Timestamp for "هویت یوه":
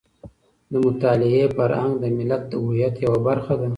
2.63-3.19